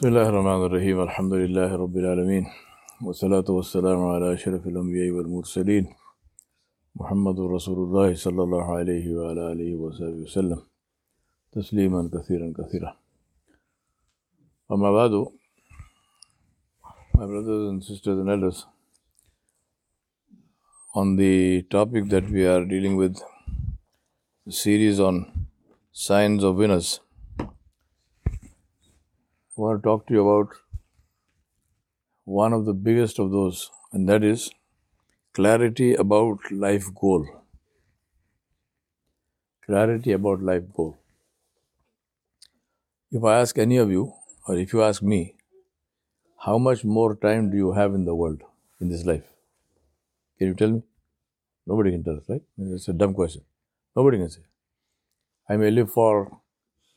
بسم 0.00 0.08
الله 0.08 0.28
الرحمن 0.32 0.60
الرحيم 0.66 0.98
الحمد 1.08 1.34
لله 1.42 1.70
رب 1.84 1.96
العالمين 2.02 2.44
والصلاة 3.04 3.48
والسلام 3.56 4.00
على 4.12 4.26
أشرف 4.36 4.62
الأنبياء 4.72 5.10
والمرسلين 5.16 5.84
محمد 7.00 7.40
رسول 7.40 7.78
الله 7.84 8.08
صلى 8.14 8.42
الله 8.46 8.64
عليه 8.78 9.06
وعلى 9.16 9.42
آله 9.52 9.70
وصحبه 9.82 10.20
وسلم. 10.24 10.60
تسليما 11.52 12.00
كثيرا 12.14 12.48
كثيرا. 12.58 12.90
أما 14.72 14.90
بعد 14.92 15.12
my 17.18 17.26
brothers 17.26 17.62
and 17.70 17.84
sisters 17.84 18.16
and 18.22 18.30
elders 18.30 18.64
on 20.94 21.16
the 21.16 21.60
topic 21.76 22.08
that 22.08 22.24
we 22.30 22.46
are 22.46 22.64
dealing 22.64 22.96
with 22.96 23.20
the 24.46 24.52
series 24.64 24.98
on 24.98 25.16
signs 25.92 26.42
of 26.42 26.56
winners. 26.56 27.00
I 29.60 29.62
want 29.62 29.82
to 29.82 29.86
talk 29.86 30.06
to 30.06 30.14
you 30.14 30.26
about 30.26 30.54
one 32.24 32.54
of 32.54 32.64
the 32.64 32.72
biggest 32.72 33.18
of 33.18 33.30
those, 33.30 33.70
and 33.92 34.08
that 34.08 34.24
is 34.24 34.50
clarity 35.34 35.94
about 35.94 36.38
life 36.50 36.86
goal. 36.98 37.26
Clarity 39.66 40.12
about 40.12 40.42
life 40.42 40.62
goal. 40.72 40.98
If 43.12 43.22
I 43.22 43.38
ask 43.40 43.58
any 43.58 43.76
of 43.76 43.90
you, 43.90 44.14
or 44.48 44.56
if 44.56 44.72
you 44.72 44.82
ask 44.82 45.02
me, 45.02 45.34
how 46.46 46.56
much 46.56 46.82
more 46.82 47.14
time 47.14 47.50
do 47.50 47.58
you 47.58 47.72
have 47.72 47.94
in 47.94 48.06
the 48.06 48.14
world, 48.14 48.40
in 48.80 48.88
this 48.88 49.04
life? 49.04 49.24
Can 50.38 50.48
you 50.48 50.54
tell 50.54 50.70
me? 50.70 50.82
Nobody 51.66 51.90
can 51.90 52.02
tell 52.02 52.16
us, 52.16 52.24
right? 52.30 52.42
It's 52.56 52.88
a 52.88 52.94
dumb 52.94 53.12
question. 53.12 53.42
Nobody 53.94 54.16
can 54.16 54.30
say. 54.30 54.40
I 55.50 55.58
may 55.58 55.70
live 55.70 55.92
for 55.92 56.40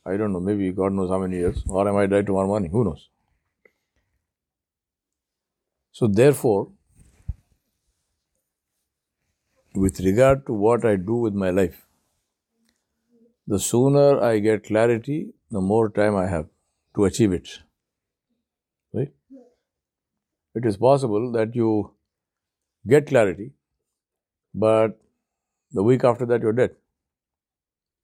I 0.06 0.18
don't 0.18 0.34
know, 0.34 0.40
maybe 0.40 0.72
God 0.72 0.92
knows 0.92 1.10
how 1.10 1.20
many 1.20 1.38
years, 1.38 1.64
or 1.68 1.88
I 1.88 1.92
might 1.92 2.10
die 2.10 2.24
tomorrow 2.24 2.48
morning, 2.48 2.72
who 2.72 2.84
knows? 2.84 3.10
So, 5.92 6.08
therefore, 6.08 6.72
with 9.76 10.00
regard 10.02 10.46
to 10.48 10.54
what 10.54 10.84
I 10.84 10.98
do 10.98 11.16
with 11.16 11.34
my 11.34 11.52
life, 11.52 11.86
the 13.48 13.60
sooner 13.60 14.22
I 14.22 14.40
get 14.40 14.66
clarity, 14.66 15.34
the 15.52 15.62
more 15.62 15.90
time 15.90 16.16
I 16.16 16.28
have 16.28 16.48
to 16.96 17.06
achieve 17.06 17.32
it. 17.32 17.60
Right? 18.94 19.12
It 20.56 20.66
is 20.66 20.78
possible 20.78 21.32
that 21.32 21.56
you 21.56 21.92
get 22.88 23.08
clarity, 23.08 23.52
but 24.54 25.00
the 25.72 25.84
week 25.84 26.04
after 26.04 26.26
that 26.26 26.42
you're 26.42 26.54
dead. 26.54 26.76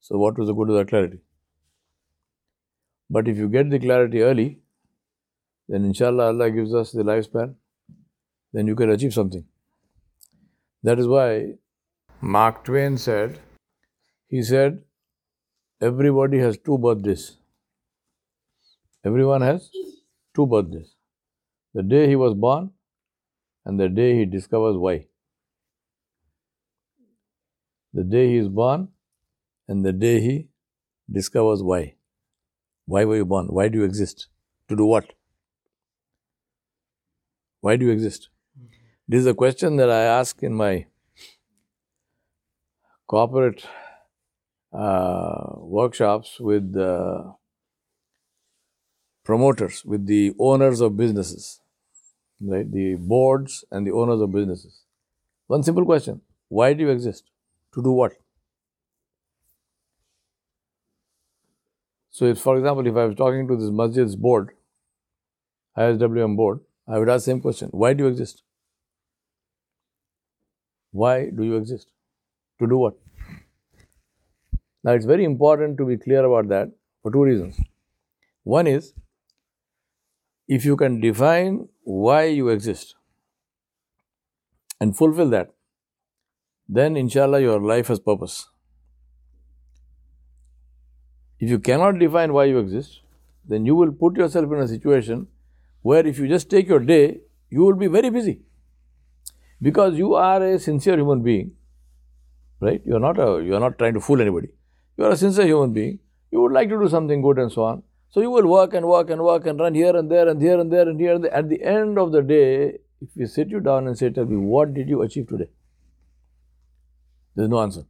So, 0.00 0.18
what 0.18 0.38
was 0.38 0.48
the 0.48 0.54
good 0.54 0.70
of 0.70 0.76
that 0.76 0.88
clarity? 0.88 1.20
But 3.10 3.26
if 3.26 3.36
you 3.36 3.48
get 3.48 3.70
the 3.70 3.78
clarity 3.78 4.22
early, 4.22 4.60
then 5.68 5.84
inshallah 5.84 6.26
Allah 6.26 6.50
gives 6.50 6.72
us 6.74 6.92
the 6.92 7.02
lifespan, 7.02 7.54
then 8.52 8.66
you 8.68 8.76
can 8.76 8.90
achieve 8.90 9.12
something. 9.12 9.44
That 10.82 10.98
is 10.98 11.08
why 11.08 11.54
Mark 12.20 12.64
Twain 12.64 12.96
said, 12.96 13.38
he 14.28 14.42
said, 14.42 14.82
everybody 15.80 16.38
has 16.38 16.56
two 16.56 16.78
birthdays. 16.78 17.36
Everyone 19.04 19.42
has 19.42 19.70
two 20.34 20.46
birthdays. 20.46 20.94
The 21.74 21.82
day 21.82 22.06
he 22.06 22.16
was 22.16 22.34
born 22.34 22.70
and 23.64 23.78
the 23.78 23.88
day 23.88 24.16
he 24.16 24.24
discovers 24.24 24.76
why. 24.76 25.06
The 27.92 28.04
day 28.04 28.28
he 28.28 28.36
is 28.36 28.48
born 28.48 28.88
and 29.68 29.84
the 29.84 29.92
day 29.92 30.20
he 30.20 30.48
discovers 31.10 31.62
why. 31.62 31.94
Why 32.86 33.04
were 33.04 33.16
you 33.16 33.24
born? 33.24 33.46
Why 33.46 33.68
do 33.68 33.78
you 33.78 33.84
exist? 33.84 34.28
To 34.68 34.76
do 34.76 34.84
what? 34.84 35.12
Why 37.60 37.76
do 37.76 37.86
you 37.86 37.92
exist? 37.92 38.28
This 39.08 39.20
is 39.20 39.26
a 39.26 39.34
question 39.34 39.76
that 39.76 39.90
I 39.90 40.02
ask 40.02 40.42
in 40.42 40.54
my 40.54 40.86
corporate 43.06 43.64
uh, 44.72 45.54
workshops 45.56 46.38
with 46.38 46.76
uh, 46.76 47.32
promoters, 49.24 49.84
with 49.84 50.06
the 50.06 50.32
owners 50.38 50.80
of 50.80 50.96
businesses, 50.96 51.60
right? 52.40 52.70
The 52.70 52.94
boards 52.94 53.64
and 53.70 53.86
the 53.86 53.92
owners 53.92 54.20
of 54.20 54.32
businesses. 54.32 54.82
One 55.48 55.62
simple 55.62 55.84
question 55.84 56.20
Why 56.48 56.72
do 56.72 56.84
you 56.84 56.90
exist? 56.90 57.24
To 57.74 57.82
do 57.82 57.92
what? 57.92 58.12
So, 62.10 62.24
if, 62.26 62.40
for 62.40 62.56
example, 62.56 62.86
if 62.86 62.96
I 62.96 63.04
was 63.04 63.14
talking 63.14 63.46
to 63.48 63.56
this 63.56 63.70
masjid's 63.70 64.16
board, 64.16 64.50
ISWM 65.76 66.36
board, 66.36 66.60
I 66.88 66.98
would 66.98 67.08
ask 67.08 67.24
the 67.24 67.30
same 67.30 67.40
question 67.40 67.68
Why 67.70 67.92
do 67.92 68.04
you 68.04 68.10
exist? 68.10 68.42
Why 70.90 71.30
do 71.30 71.44
you 71.44 71.56
exist? 71.56 71.90
To 72.58 72.66
do 72.66 72.78
what? 72.78 72.94
Now, 74.82 74.92
it's 74.92 75.04
very 75.04 75.24
important 75.24 75.78
to 75.78 75.86
be 75.86 75.96
clear 75.96 76.24
about 76.24 76.48
that 76.48 76.72
for 77.02 77.12
two 77.12 77.22
reasons. 77.22 77.60
One 78.42 78.66
is, 78.66 78.92
if 80.48 80.64
you 80.64 80.76
can 80.76 81.00
define 81.00 81.68
why 81.84 82.24
you 82.24 82.48
exist 82.48 82.96
and 84.80 84.96
fulfill 84.96 85.30
that, 85.30 85.54
then 86.68 86.96
inshallah 86.96 87.40
your 87.40 87.60
life 87.60 87.88
has 87.88 88.00
purpose. 88.00 88.48
If 91.40 91.48
you 91.48 91.58
cannot 91.58 91.98
define 91.98 92.32
why 92.34 92.44
you 92.44 92.58
exist, 92.58 93.00
then 93.48 93.64
you 93.64 93.74
will 93.74 93.92
put 93.92 94.16
yourself 94.16 94.52
in 94.52 94.58
a 94.58 94.68
situation 94.68 95.26
where 95.82 96.06
if 96.06 96.18
you 96.18 96.28
just 96.28 96.50
take 96.50 96.68
your 96.68 96.80
day, 96.80 97.20
you 97.48 97.64
will 97.64 97.74
be 97.74 97.86
very 97.86 98.10
busy. 98.10 98.40
Because 99.62 99.96
you 99.96 100.14
are 100.14 100.42
a 100.42 100.58
sincere 100.58 100.96
human 100.96 101.22
being, 101.22 101.52
right? 102.60 102.82
You 102.84 102.96
are 102.96 103.00
not 103.00 103.18
a, 103.18 103.42
you 103.42 103.54
are 103.54 103.60
not 103.60 103.78
trying 103.78 103.94
to 103.94 104.00
fool 104.00 104.20
anybody. 104.20 104.48
You 104.98 105.04
are 105.04 105.10
a 105.12 105.16
sincere 105.16 105.46
human 105.46 105.72
being. 105.72 105.98
You 106.30 106.42
would 106.42 106.52
like 106.52 106.68
to 106.68 106.78
do 106.78 106.88
something 106.88 107.22
good 107.22 107.38
and 107.38 107.50
so 107.50 107.64
on. 107.64 107.82
So 108.10 108.20
you 108.20 108.30
will 108.30 108.46
work 108.46 108.74
and 108.74 108.86
work 108.86 109.10
and 109.10 109.22
work 109.22 109.46
and 109.46 109.58
run 109.58 109.74
here 109.74 109.96
and 109.96 110.10
there 110.10 110.28
and 110.28 110.42
here 110.42 110.58
and 110.60 110.72
there 110.72 110.88
and 110.88 111.00
here. 111.00 111.14
And 111.14 111.24
there. 111.24 111.34
At 111.34 111.48
the 111.48 111.62
end 111.62 111.98
of 111.98 112.12
the 112.12 112.22
day, 112.22 112.78
if 113.00 113.08
we 113.16 113.26
sit 113.26 113.48
you 113.48 113.60
down 113.60 113.86
and 113.86 113.96
say, 113.96 114.10
"Tell 114.10 114.26
me, 114.26 114.36
what 114.36 114.74
did 114.74 114.88
you 114.88 115.02
achieve 115.02 115.28
today?" 115.28 115.48
There 117.34 117.44
is 117.44 117.50
no 117.50 117.60
answer. 117.60 117.84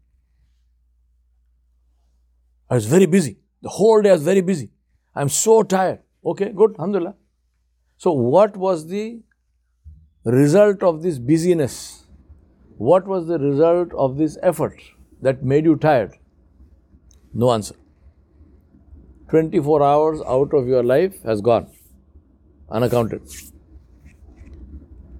I 2.70 2.74
was 2.74 2.86
very 2.86 3.06
busy. 3.06 3.38
The 3.62 3.68
whole 3.68 4.00
day 4.00 4.10
I 4.10 4.12
was 4.12 4.22
very 4.22 4.40
busy. 4.40 4.70
I'm 5.14 5.28
so 5.28 5.62
tired. 5.62 5.98
Okay, 6.24 6.52
good, 6.52 6.76
alhamdulillah. 6.78 7.14
So, 7.96 8.12
what 8.12 8.56
was 8.56 8.86
the 8.86 9.20
result 10.24 10.82
of 10.82 11.02
this 11.02 11.18
busyness? 11.18 12.04
What 12.78 13.06
was 13.06 13.26
the 13.26 13.38
result 13.38 13.92
of 13.94 14.16
this 14.16 14.38
effort 14.42 14.80
that 15.20 15.42
made 15.42 15.64
you 15.64 15.76
tired? 15.76 16.12
No 17.34 17.52
answer. 17.52 17.74
24 19.28 19.82
hours 19.82 20.20
out 20.26 20.54
of 20.54 20.66
your 20.66 20.82
life 20.82 21.22
has 21.24 21.40
gone, 21.40 21.68
unaccounted. 22.70 23.22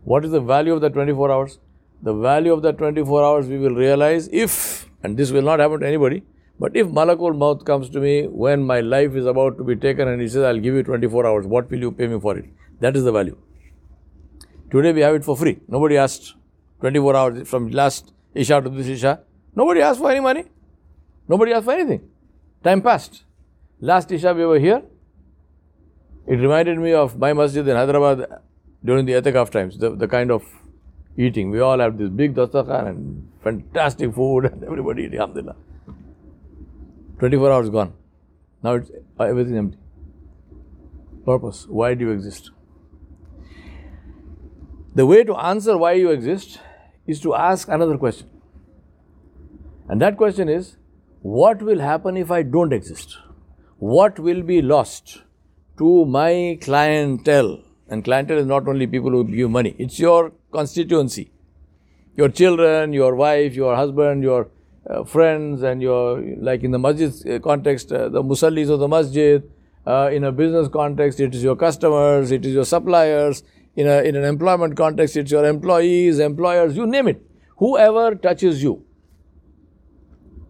What 0.05 0.25
is 0.25 0.31
the 0.31 0.41
value 0.41 0.73
of 0.73 0.81
the 0.81 0.91
24 0.91 1.31
hours? 1.31 1.59
The 2.03 2.15
value 2.15 2.53
of 2.53 2.63
the 2.63 2.73
24 2.73 3.25
hours 3.25 3.47
we 3.47 3.59
will 3.59 3.75
realize 3.75 4.29
if, 4.33 4.89
and 5.03 5.17
this 5.17 5.31
will 5.31 5.43
not 5.43 5.61
happen 5.61 5.81
to 5.81 5.87
anybody, 5.87 6.23
but 6.61 6.77
if 6.77 6.89
Malakul 6.89 7.35
Maut 7.35 7.65
comes 7.65 7.89
to 7.91 8.01
me 8.01 8.27
when 8.27 8.63
my 8.63 8.81
life 8.81 9.15
is 9.15 9.25
about 9.25 9.57
to 9.57 9.65
be 9.65 9.75
taken 9.75 10.09
and 10.09 10.21
he 10.21 10.29
says, 10.29 10.43
I'll 10.43 10.59
give 10.59 10.75
you 10.75 10.83
24 10.83 11.27
hours, 11.27 11.47
what 11.47 11.71
will 11.71 11.79
you 11.79 11.91
pay 11.91 12.07
me 12.07 12.21
for 12.21 12.37
it? 12.37 12.45
That 12.81 12.97
is 12.97 13.05
the 13.05 13.13
value. 13.13 13.39
Today 14.71 14.93
we 14.93 15.01
have 15.01 15.15
it 15.15 15.25
for 15.25 15.37
free. 15.39 15.59
Nobody 15.69 15.97
asked 15.97 16.35
24 16.81 17.17
hours 17.17 17.49
from 17.49 17.71
last 17.71 18.13
Isha 18.35 18.61
to 18.61 18.69
this 18.69 18.89
Isha. 18.89 19.21
Nobody 19.57 19.81
asked 19.81 20.01
for 20.01 20.11
any 20.11 20.21
money. 20.21 20.45
Nobody 21.29 21.55
asked 21.55 21.65
for 21.65 21.73
anything. 21.73 22.07
Time 22.63 22.83
passed. 22.83 23.25
Last 23.81 24.13
Isha 24.13 24.35
we 24.35 24.45
were 24.45 24.59
here. 24.59 24.83
It 26.27 26.37
reminded 26.37 26.79
me 26.79 26.93
of 26.93 27.19
my 27.19 27.33
masjid 27.33 27.67
in 27.67 27.75
Hyderabad 27.75 28.27
during 28.85 29.07
the 29.07 29.15
Etikaf 29.15 29.49
times, 29.49 29.79
the, 29.79 29.97
the 29.97 30.07
kind 30.07 30.31
of 30.31 30.45
eating. 31.17 31.51
We 31.51 31.61
all 31.61 31.79
have 31.79 31.97
this 31.97 32.11
big 32.11 32.35
dastakhan 32.35 32.87
and 32.89 33.33
fantastic 33.43 34.15
food 34.15 34.45
and 34.45 34.63
everybody 34.63 35.05
eating, 35.05 35.21
alhamdulillah. 35.21 35.57
24 37.21 37.53
hours 37.53 37.69
gone. 37.69 37.93
Now 38.63 38.75
it's 38.75 38.91
uh, 38.91 39.25
everything 39.25 39.57
empty. 39.57 39.79
Purpose. 41.25 41.67
Why 41.69 41.93
do 41.95 42.07
you 42.07 42.13
exist? 42.13 42.51
The 44.95 45.07
way 45.07 45.23
to 45.25 45.37
answer 45.37 45.77
why 45.77 45.93
you 45.93 46.11
exist 46.11 46.59
is 47.07 47.21
to 47.21 47.35
ask 47.35 47.69
another 47.69 47.99
question. 47.99 48.29
And 49.89 50.01
that 50.01 50.17
question 50.17 50.49
is 50.49 50.77
what 51.21 51.63
will 51.63 51.81
happen 51.81 52.17
if 52.17 52.31
I 52.31 52.43
don't 52.43 52.73
exist? 52.73 53.19
What 53.79 54.19
will 54.19 54.43
be 54.43 54.63
lost 54.63 55.23
to 55.79 56.07
my 56.07 56.59
clientele? 56.63 57.61
And 57.89 58.03
clientele 58.03 58.39
is 58.39 58.47
not 58.47 58.67
only 58.67 58.87
people 58.87 59.11
who 59.11 59.25
give 59.25 59.51
money, 59.51 59.75
it's 59.79 59.99
your 59.99 60.33
constituency. 60.53 61.31
Your 62.17 62.29
children, 62.29 62.93
your 62.95 63.15
wife, 63.15 63.55
your 63.55 63.77
husband, 63.77 64.23
your 64.23 64.49
uh, 64.91 65.05
friends 65.05 65.63
and 65.63 65.81
your, 65.81 66.21
like 66.39 66.63
in 66.63 66.73
the 66.73 66.79
masjid 66.79 67.13
uh, 67.27 67.39
context, 67.39 67.93
uh, 67.93 68.09
the 68.09 68.23
musallis 68.23 68.69
of 68.69 68.81
the 68.81 68.89
masjid 68.89 69.43
Uh, 69.87 70.11
in 70.13 70.25
a 70.25 70.31
business 70.31 70.69
context, 70.69 71.21
it 71.21 71.35
is 71.35 71.43
your 71.43 71.57
customers, 71.57 72.31
it 72.31 72.45
is 72.45 72.53
your 72.53 72.65
suppliers. 72.65 73.43
In, 73.77 73.87
a, 73.87 74.03
in 74.03 74.15
an 74.15 74.25
employment 74.25 74.77
context, 74.77 75.17
it's 75.17 75.31
your 75.31 75.45
employees, 75.47 76.19
employers, 76.19 76.77
you 76.77 76.87
name 76.87 77.09
it. 77.09 77.23
Whoever 77.57 78.15
touches 78.15 78.63
you. 78.63 78.85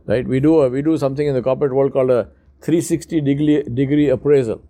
Right? 0.07 0.27
We 0.27 0.41
do, 0.41 0.61
a, 0.61 0.69
we 0.69 0.83
do 0.83 0.97
something 0.99 1.27
in 1.27 1.35
the 1.35 1.43
corporate 1.43 1.73
world 1.73 1.93
called 1.93 2.11
a 2.11 2.29
360 2.63 3.21
degree, 3.21 3.63
degree 3.63 4.09
appraisal. 4.09 4.63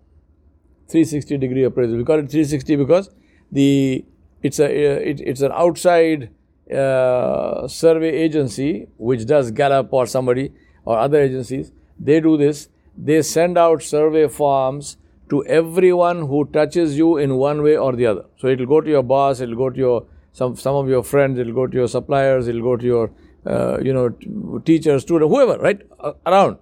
360 0.89 1.37
degree 1.37 1.63
appraisal. 1.63 1.97
We 1.97 2.03
call 2.03 2.19
it 2.19 2.29
360 2.29 2.75
because 2.75 3.09
the 3.51 4.05
it's 4.43 4.59
a 4.59 5.09
it, 5.09 5.21
it's 5.21 5.41
an 5.41 5.51
outside 5.53 6.29
uh, 6.71 7.67
survey 7.67 8.09
agency 8.09 8.87
which 8.97 9.25
does 9.25 9.51
Gallup 9.51 9.91
or 9.91 10.05
somebody 10.05 10.51
or 10.85 10.97
other 10.97 11.21
agencies. 11.21 11.71
They 11.99 12.19
do 12.19 12.37
this. 12.37 12.69
They 12.97 13.21
send 13.21 13.57
out 13.57 13.83
survey 13.83 14.27
forms 14.27 14.97
to 15.29 15.45
everyone 15.45 16.27
who 16.27 16.45
touches 16.45 16.97
you 16.97 17.17
in 17.17 17.35
one 17.35 17.61
way 17.63 17.77
or 17.77 17.93
the 17.93 18.05
other. 18.05 18.25
So 18.37 18.47
it 18.47 18.59
will 18.59 18.65
go 18.65 18.81
to 18.81 18.89
your 18.89 19.03
boss. 19.03 19.39
It 19.39 19.49
will 19.49 19.55
go 19.55 19.69
to 19.69 19.79
your 19.79 20.05
some 20.33 20.55
some 20.55 20.75
of 20.75 20.89
your 20.89 21.03
friends. 21.03 21.39
It 21.39 21.47
will 21.47 21.53
go 21.53 21.67
to 21.67 21.77
your 21.77 21.87
suppliers. 21.87 22.47
It 22.47 22.55
will 22.55 22.63
go 22.63 22.77
to 22.77 22.85
your 22.85 23.11
uh, 23.45 23.79
you 23.81 23.93
know 23.93 24.59
teacher, 24.59 24.99
student, 24.99 25.31
whoever, 25.31 25.57
right 25.57 25.81
around, 26.25 26.57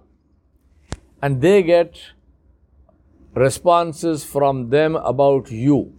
and 1.22 1.40
they 1.40 1.62
get 1.62 2.00
responses 3.34 4.24
from 4.24 4.70
them 4.70 4.96
about 4.96 5.50
you 5.50 5.92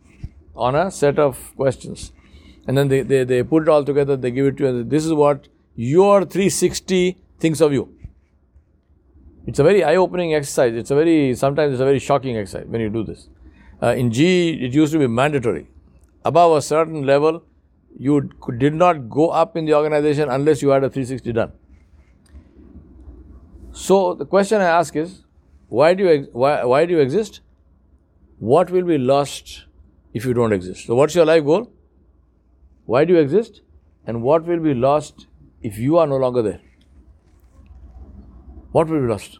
on 0.55 0.75
a 0.75 0.89
set 0.91 1.19
of 1.19 1.55
questions. 1.55 2.11
And 2.67 2.77
then 2.77 2.87
they, 2.87 3.01
they, 3.01 3.23
they 3.23 3.43
put 3.43 3.63
it 3.63 3.69
all 3.69 3.83
together, 3.83 4.15
they 4.15 4.31
give 4.31 4.45
it 4.45 4.57
to 4.57 4.63
you. 4.65 4.83
This 4.83 5.05
is 5.05 5.13
what 5.13 5.47
your 5.75 6.23
360 6.25 7.17
thinks 7.39 7.61
of 7.61 7.73
you. 7.73 7.93
It's 9.47 9.57
a 9.59 9.63
very 9.63 9.83
eye 9.83 9.95
opening 9.95 10.35
exercise. 10.35 10.75
It's 10.75 10.91
a 10.91 10.95
very, 10.95 11.33
sometimes 11.35 11.73
it's 11.73 11.81
a 11.81 11.85
very 11.85 11.99
shocking 11.99 12.37
exercise 12.37 12.67
when 12.67 12.81
you 12.81 12.89
do 12.89 13.03
this. 13.03 13.27
Uh, 13.81 13.87
in 13.87 14.11
G, 14.11 14.51
it 14.51 14.73
used 14.73 14.93
to 14.93 14.99
be 14.99 15.07
mandatory. 15.07 15.67
Above 16.23 16.57
a 16.57 16.61
certain 16.61 17.05
level, 17.05 17.43
you 17.97 18.29
could, 18.39 18.59
did 18.59 18.75
not 18.75 19.09
go 19.09 19.29
up 19.29 19.57
in 19.57 19.65
the 19.65 19.73
organization 19.73 20.29
unless 20.29 20.61
you 20.61 20.69
had 20.69 20.83
a 20.83 20.89
360 20.89 21.33
done. 21.33 21.51
So 23.71 24.13
the 24.13 24.25
question 24.25 24.61
I 24.61 24.65
ask 24.65 24.95
is, 24.95 25.23
why 25.69 25.93
do 25.93 26.03
you, 26.03 26.27
why, 26.33 26.63
why 26.63 26.85
do 26.85 26.93
you 26.93 26.99
exist? 26.99 27.41
What 28.39 28.69
will 28.69 28.83
be 28.83 28.97
lost 28.97 29.65
if 30.13 30.25
you 30.25 30.33
don't 30.33 30.51
exist? 30.51 30.85
So, 30.85 30.95
what's 30.95 31.15
your 31.15 31.25
life 31.25 31.45
goal? 31.45 31.71
Why 32.85 33.05
do 33.05 33.13
you 33.13 33.19
exist? 33.19 33.61
And 34.05 34.23
what 34.23 34.45
will 34.45 34.59
be 34.59 34.73
lost 34.73 35.27
if 35.61 35.77
you 35.77 35.97
are 35.97 36.07
no 36.07 36.17
longer 36.17 36.41
there? 36.41 36.61
What 38.71 38.87
will 38.87 39.01
be 39.01 39.07
lost? 39.07 39.39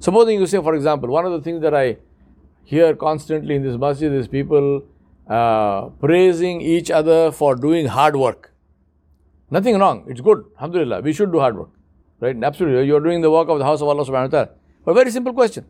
Supposing 0.00 0.38
you 0.38 0.46
say, 0.46 0.58
for 0.62 0.74
example, 0.74 1.08
one 1.08 1.24
of 1.24 1.32
the 1.32 1.40
things 1.40 1.62
that 1.62 1.74
I 1.74 1.96
hear 2.64 2.94
constantly 2.94 3.54
in 3.54 3.62
this 3.62 3.76
masjid 3.76 4.12
is 4.12 4.28
people 4.28 4.82
uh, 5.28 5.88
praising 6.00 6.60
each 6.60 6.90
other 6.90 7.32
for 7.32 7.56
doing 7.56 7.86
hard 7.86 8.16
work. 8.16 8.52
Nothing 9.50 9.78
wrong. 9.78 10.04
It's 10.08 10.20
good. 10.20 10.44
Alhamdulillah. 10.56 11.00
We 11.00 11.12
should 11.12 11.32
do 11.32 11.40
hard 11.40 11.56
work. 11.56 11.70
Right? 12.20 12.36
Absolutely. 12.42 12.86
You're 12.86 13.00
doing 13.00 13.22
the 13.22 13.30
work 13.30 13.48
of 13.48 13.58
the 13.58 13.64
house 13.64 13.80
of 13.80 13.88
Allah 13.88 14.04
subhanahu 14.04 14.32
wa 14.32 14.44
ta'ala. 14.44 14.50
But 14.84 14.94
very 14.94 15.10
simple 15.10 15.32
question. 15.32 15.66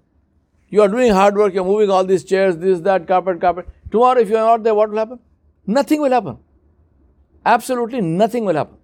You 0.70 0.82
are 0.82 0.88
doing 0.88 1.12
hard 1.12 1.34
work, 1.34 1.54
you're 1.54 1.64
moving 1.64 1.90
all 1.90 2.04
these 2.04 2.24
chairs, 2.24 2.58
this, 2.58 2.80
that, 2.80 3.06
carpet, 3.06 3.40
carpet. 3.40 3.66
Tomorrow, 3.90 4.20
if 4.20 4.28
you 4.28 4.36
are 4.36 4.46
not 4.46 4.62
there, 4.62 4.74
what 4.74 4.90
will 4.90 4.98
happen? 4.98 5.18
Nothing 5.66 6.00
will 6.00 6.10
happen. 6.10 6.38
Absolutely 7.44 8.00
nothing 8.00 8.44
will 8.44 8.54
happen. 8.54 8.76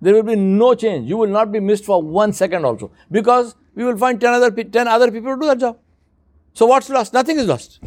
There 0.00 0.14
will 0.14 0.22
be 0.22 0.36
no 0.36 0.74
change. 0.74 1.08
You 1.08 1.16
will 1.16 1.28
not 1.28 1.50
be 1.50 1.60
missed 1.60 1.84
for 1.84 2.02
one 2.02 2.32
second 2.32 2.64
also. 2.64 2.90
Because 3.10 3.54
we 3.74 3.84
will 3.84 3.96
find 3.96 4.20
10 4.20 4.34
other, 4.34 4.50
10 4.50 4.88
other 4.88 5.10
people 5.10 5.34
to 5.34 5.40
do 5.40 5.46
that 5.46 5.58
job. 5.58 5.78
So 6.52 6.66
what's 6.66 6.88
lost? 6.88 7.12
Nothing 7.14 7.38
is 7.38 7.46
lost. 7.46 7.80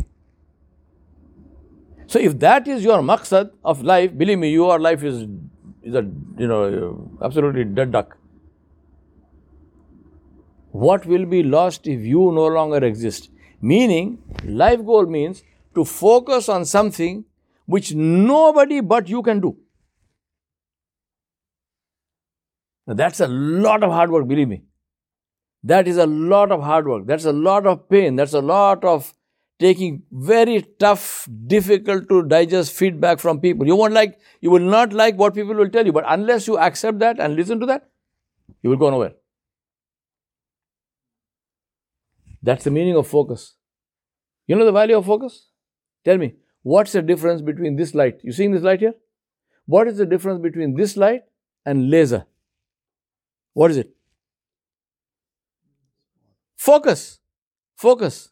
So 2.08 2.20
if 2.20 2.40
that 2.40 2.68
is 2.68 2.84
your 2.84 3.00
maqsad 3.00 3.52
of 3.64 3.84
life, 3.84 4.18
believe 4.18 4.40
me, 4.40 4.52
your 4.52 4.80
life 4.80 5.04
is, 5.04 5.28
is 5.84 5.94
a, 5.94 6.02
you 6.38 6.48
know, 6.48 7.12
absolutely 7.22 7.66
dead 7.66 7.92
duck 7.92 8.18
what 10.72 11.06
will 11.06 11.26
be 11.26 11.44
lost 11.44 11.88
if 11.88 12.02
you 12.02 12.32
no 12.32 12.48
longer 12.48 12.84
exist? 12.86 13.30
Meaning, 13.62 14.20
life 14.44 14.86
goal 14.86 15.06
means 15.06 15.44
to 15.80 15.86
focus 15.86 16.50
on 16.58 16.66
something 16.76 17.26
which 17.76 17.94
nobody 17.96 18.80
but 18.94 19.10
you 19.16 19.22
can 19.30 19.40
do. 19.40 19.56
Now, 22.88 22.96
that's 22.96 23.20
a 23.20 23.28
lot 23.28 23.84
of 23.84 23.92
hard 23.92 24.12
work, 24.12 24.28
believe 24.28 24.48
me. 24.48 24.64
That 25.64 25.88
is 25.88 25.98
a 25.98 26.08
lot 26.08 26.52
of 26.52 26.64
hard 26.64 26.88
work. 26.88 27.06
That's 27.06 27.26
a 27.26 27.32
lot 27.32 27.68
of 27.68 27.88
pain. 27.90 28.16
That's 28.16 28.34
a 28.34 28.42
lot 28.42 28.84
of 28.84 29.14
taking 29.60 30.04
very 30.12 30.62
tough, 30.80 31.28
difficult 31.48 32.08
to 32.10 32.24
digest 32.24 32.72
feedback 32.72 33.20
from 33.20 33.42
people. 33.42 33.68
You 33.68 33.76
won't 33.76 33.94
like, 33.94 34.18
you 34.42 34.50
will 34.50 34.68
not 34.76 34.94
like 34.94 35.18
what 35.18 35.36
people 35.36 35.54
will 35.54 35.70
tell 35.70 35.86
you, 35.86 35.92
but 35.92 36.06
unless 36.08 36.48
you 36.48 36.58
accept 36.58 37.00
that 37.00 37.20
and 37.20 37.36
listen 37.36 37.60
to 37.60 37.66
that, 37.66 37.90
you 38.64 38.70
will 38.70 38.78
go 38.78 38.90
nowhere. 38.90 39.14
That's 42.42 42.64
the 42.64 42.72
meaning 42.72 42.96
of 42.96 43.08
focus. 43.08 43.56
You 44.48 44.56
know 44.56 44.66
the 44.66 44.72
value 44.72 44.98
of 44.98 45.06
focus? 45.06 45.49
Tell 46.06 46.18
me, 46.18 46.36
what's 46.64 46.94
the 46.94 47.02
difference 47.02 47.42
between 47.42 47.76
this 47.76 47.94
light? 47.94 48.20
You 48.24 48.32
seeing 48.32 48.52
this 48.52 48.64
light 48.64 48.80
here? 48.80 48.94
What 49.66 49.88
is 49.88 49.98
the 49.98 50.06
difference 50.06 50.42
between 50.42 50.76
this 50.76 50.98
light 50.98 51.24
and 51.66 51.90
laser? 51.90 52.26
What 53.54 53.72
is 53.72 53.78
it? 53.78 53.92
Focus. 56.56 57.20
Focus. 57.76 58.30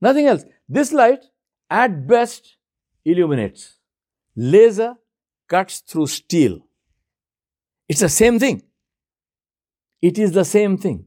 Nothing 0.00 0.26
else. 0.26 0.44
This 0.68 0.92
light, 0.92 1.24
at 1.70 2.06
best, 2.06 2.56
illuminates. 3.04 3.78
Laser 4.34 4.94
cuts 5.48 5.80
through 5.80 6.06
steel. 6.08 6.60
It's 7.88 8.00
the 8.00 8.08
same 8.08 8.38
thing. 8.38 8.62
It 10.02 10.18
is 10.18 10.32
the 10.32 10.44
same 10.44 10.76
thing. 10.76 11.06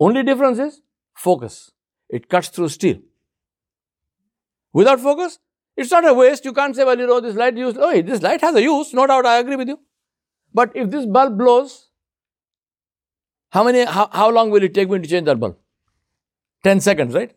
Only 0.00 0.22
difference 0.22 0.58
is 0.58 0.82
focus. 1.14 1.70
It 2.08 2.28
cuts 2.28 2.48
through 2.48 2.70
steel. 2.70 2.98
Without 4.72 5.00
focus, 5.00 5.38
it's 5.76 5.90
not 5.90 6.06
a 6.06 6.14
waste. 6.14 6.44
You 6.44 6.52
can't 6.52 6.74
say, 6.74 6.84
well, 6.84 6.98
you 6.98 7.06
know, 7.06 7.20
this 7.20 7.34
light 7.34 7.56
use. 7.56 7.76
Oh, 7.78 8.00
this 8.02 8.22
light 8.22 8.40
has 8.40 8.54
a 8.54 8.62
use. 8.62 8.92
No 8.92 9.06
doubt, 9.06 9.26
I 9.26 9.38
agree 9.38 9.56
with 9.56 9.68
you. 9.68 9.78
But 10.54 10.74
if 10.74 10.90
this 10.90 11.06
bulb 11.06 11.38
blows, 11.38 11.90
how 13.50 13.64
many? 13.64 13.84
How, 13.84 14.08
how 14.12 14.30
long 14.30 14.50
will 14.50 14.62
it 14.62 14.74
take 14.74 14.88
me 14.88 14.98
to 14.98 15.08
change 15.08 15.26
that 15.26 15.40
bulb? 15.40 15.56
Ten 16.64 16.80
seconds, 16.80 17.14
right? 17.14 17.34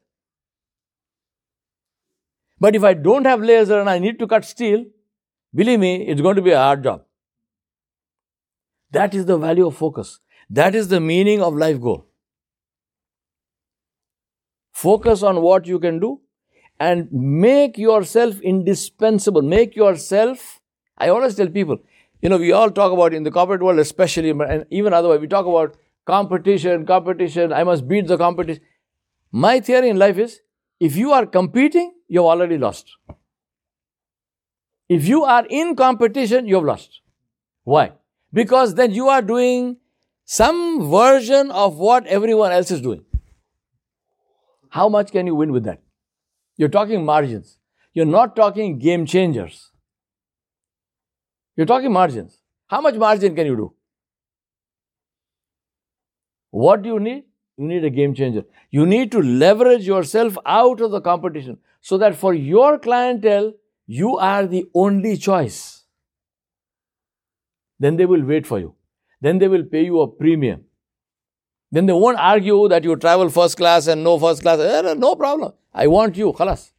But 2.60 2.76
if 2.76 2.84
I 2.84 2.94
don't 2.94 3.26
have 3.26 3.42
laser 3.42 3.80
and 3.80 3.90
I 3.90 4.00
need 4.00 4.20
to 4.20 4.28
cut 4.28 4.46
steel, 4.46 4.86
believe 5.54 5.80
me, 5.80 6.08
it's 6.08 6.22
going 6.22 6.38
to 6.38 6.42
be 6.42 6.52
a 6.52 6.58
hard 6.58 6.84
job. 6.84 7.04
That 8.92 9.14
is 9.14 9.26
the 9.26 9.38
value 9.38 9.68
of 9.68 9.76
focus. 9.76 10.20
That 10.50 10.74
is 10.74 10.88
the 10.88 11.02
meaning 11.02 11.42
of 11.42 11.56
life 11.56 11.82
goal. 11.82 12.08
Focus 14.72 15.24
on 15.24 15.42
what 15.42 15.66
you 15.66 15.80
can 15.80 16.00
do 16.00 16.22
and 16.80 17.12
make 17.12 17.78
yourself 17.78 18.40
indispensable. 18.42 19.42
Make 19.42 19.76
yourself, 19.76 20.62
I 20.98 21.10
always 21.10 21.36
tell 21.36 21.48
people, 21.48 21.80
you 22.22 22.30
know, 22.30 22.38
we 22.38 22.52
all 22.52 22.72
talk 22.72 22.92
about 22.92 23.14
in 23.14 23.24
the 23.24 23.32
corporate 23.32 23.62
world, 23.62 23.80
especially, 23.80 24.30
and 24.30 24.66
even 24.70 24.94
otherwise, 24.94 25.20
we 25.20 25.28
talk 25.28 25.46
about 25.46 25.76
competition, 26.06 26.86
competition, 26.86 27.54
I 27.54 27.64
must 27.64 27.88
beat 27.88 28.08
the 28.08 28.18
competition. 28.18 28.62
My 29.32 29.60
theory 29.60 29.90
in 29.90 29.98
life 29.98 30.18
is 30.18 30.42
if 30.80 30.96
you 30.96 31.12
are 31.12 31.26
competing, 31.26 31.94
you've 32.08 32.26
already 32.26 32.58
lost. 32.58 32.90
If 34.88 35.08
you 35.08 35.24
are 35.24 35.46
in 35.50 35.76
competition, 35.76 36.48
you've 36.48 36.64
lost. 36.64 37.02
Why? 37.64 37.94
Because 38.32 38.76
then 38.76 38.92
you 38.92 39.08
are 39.10 39.22
doing 39.22 39.78
some 40.26 40.90
version 40.90 41.52
of 41.52 41.78
what 41.78 42.06
everyone 42.08 42.52
else 42.52 42.70
is 42.72 42.82
doing. 42.82 43.04
How 44.70 44.90
much 44.90 45.12
can 45.12 45.26
you 45.26 45.36
win 45.36 45.52
with 45.52 45.64
that? 45.64 45.80
You're 46.58 46.70
talking 46.70 47.06
margins. 47.06 47.58
You're 47.94 48.06
not 48.06 48.36
talking 48.36 48.80
game 48.80 49.06
changers. 49.06 49.72
You're 51.56 51.66
talking 51.66 51.92
margins. 51.92 52.38
How 52.68 52.82
much 52.82 52.96
margin 52.96 53.36
can 53.36 53.46
you 53.46 53.56
do? 53.56 53.74
What 56.52 56.82
do 56.82 56.90
you 56.90 57.00
need? 57.00 57.24
You 57.58 57.68
need 57.68 57.86
a 57.86 57.90
game 57.90 58.14
changer. 58.14 58.44
You 58.70 58.86
need 58.86 59.12
to 59.12 59.22
leverage 59.22 59.88
yourself 59.88 60.38
out 60.46 60.82
of 60.82 60.92
the 60.92 61.02
competition 61.02 61.58
so 61.82 61.98
that 61.98 62.16
for 62.16 62.34
your 62.34 62.78
clientele, 62.80 63.54
you 63.88 64.18
are 64.18 64.46
the 64.46 64.66
only 64.74 65.16
choice. 65.18 65.84
Then 67.80 67.98
they 67.98 68.06
will 68.06 68.24
wait 68.24 68.48
for 68.48 68.60
you. 68.60 68.76
Then 69.22 69.38
they 69.38 69.48
will 69.48 69.64
pay 69.64 69.86
you 69.86 70.02
a 70.02 70.08
premium. 70.08 70.64
Then 71.72 71.86
they 71.86 71.94
won't 71.94 72.20
argue 72.20 72.68
that 72.70 72.84
you 72.84 72.96
travel 72.96 73.30
first 73.30 73.58
class 73.58 73.88
and 73.88 74.04
no 74.04 74.18
first 74.18 74.42
class. 74.42 74.60
Eh, 74.60 74.94
no 74.94 75.16
problem. 75.16 75.54
I 75.76 75.88
want 75.88 76.16
you. 76.16 76.32
Khalas. 76.32 76.72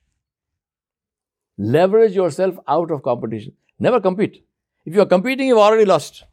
Leverage 1.59 2.13
yourself 2.13 2.57
out 2.67 2.91
of 2.91 3.03
competition. 3.03 3.53
Never 3.79 4.01
compete. 4.01 4.45
If 4.87 4.95
you 4.95 5.03
are 5.03 5.07
competing, 5.07 5.49
you've 5.49 5.59
already 5.59 5.85
lost. 5.85 6.25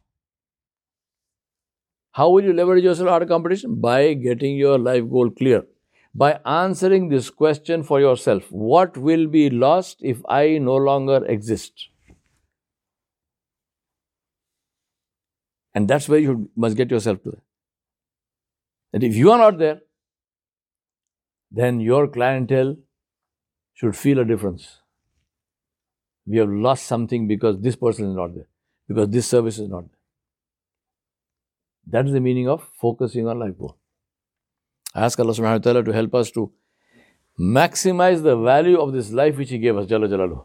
How 2.12 2.30
will 2.30 2.44
you 2.44 2.52
leverage 2.52 2.84
yourself 2.84 3.08
out 3.10 3.22
of 3.22 3.28
competition? 3.28 3.80
By 3.80 4.14
getting 4.14 4.56
your 4.56 4.78
life 4.78 5.08
goal 5.10 5.30
clear. 5.30 5.64
By 6.14 6.38
answering 6.46 7.08
this 7.08 7.28
question 7.28 7.82
for 7.82 7.98
yourself 7.98 8.44
What 8.52 8.96
will 8.96 9.26
be 9.26 9.50
lost 9.50 9.98
if 10.00 10.22
I 10.28 10.58
no 10.58 10.76
longer 10.76 11.24
exist? 11.26 11.88
And 15.74 15.88
that's 15.88 16.08
where 16.08 16.20
you 16.20 16.48
must 16.54 16.76
get 16.76 16.90
yourself 16.90 17.22
to. 17.24 17.36
And 18.92 19.02
if 19.02 19.16
you 19.16 19.32
are 19.32 19.38
not 19.38 19.58
there, 19.58 19.80
then 21.56 21.80
your 21.80 22.08
clientele 22.08 22.76
should 23.74 23.96
feel 23.96 24.18
a 24.18 24.24
difference. 24.24 24.80
We 26.26 26.38
have 26.38 26.48
lost 26.48 26.86
something 26.86 27.28
because 27.28 27.60
this 27.60 27.76
person 27.76 28.08
is 28.10 28.16
not 28.16 28.34
there, 28.34 28.48
because 28.88 29.08
this 29.10 29.26
service 29.26 29.58
is 29.58 29.68
not 29.68 29.82
there. 29.82 30.00
That 31.86 32.06
is 32.06 32.12
the 32.12 32.20
meaning 32.20 32.48
of 32.48 32.68
focusing 32.80 33.28
on 33.28 33.38
life. 33.38 33.54
I 34.94 35.04
ask 35.04 35.18
Allah 35.20 35.32
subhanahu 35.32 35.58
wa 35.60 35.64
ta'ala 35.66 35.84
to 35.84 35.92
help 35.92 36.14
us 36.14 36.30
to 36.32 36.50
maximize 37.38 38.22
the 38.22 38.36
value 38.36 38.78
of 38.80 38.92
this 38.92 39.10
life 39.12 39.36
which 39.36 39.50
He 39.50 39.58
gave 39.58 39.76
us, 39.76 39.86
Jalla 39.86 40.08
Jalalu, 40.08 40.44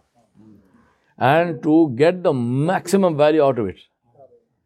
and 1.17 1.63
to 1.63 1.93
get 1.95 2.23
the 2.23 2.33
maximum 2.33 3.15
value 3.17 3.43
out 3.43 3.59
of 3.59 3.67
it. 3.67 3.77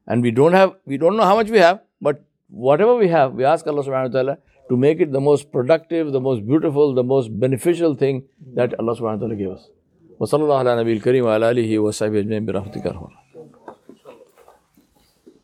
And 0.07 0.21
we 0.21 0.31
don't 0.31 0.53
have, 0.53 0.73
we 0.85 0.97
don't 0.97 1.15
know 1.15 1.23
how 1.23 1.35
much 1.35 1.49
we 1.49 1.59
have, 1.59 1.81
but 2.01 2.25
whatever 2.49 2.95
we 2.95 3.07
have, 3.07 3.33
we 3.33 3.45
ask 3.45 3.67
Allah 3.67 3.83
subhanahu 3.83 4.13
wa 4.13 4.21
ta'ala 4.21 4.37
to 4.68 4.76
make 4.76 5.00
it 5.00 5.12
the 5.12 5.20
most 5.20 5.50
productive, 5.52 6.12
the 6.12 6.20
most 6.20 6.46
beautiful, 6.46 6.94
the 6.94 7.02
most 7.02 7.28
beneficial 7.40 7.94
thing 7.94 8.24
that 8.54 8.78
Allah 8.78 8.94
subhanahu 8.96 9.20
wa 9.20 9.26
ta'ala 9.26 9.36
gave 9.36 9.50
us. 9.50 9.68
وصلى 10.20 10.42
الله 10.42 10.58
على 10.58 10.76
نبي 10.80 10.92
الكريم 10.92 11.24
وعلى 11.24 11.50
آله 11.50 11.78
وصحبه 11.78 12.18
أجمعين 12.18 12.46
برحمتك 12.46 12.86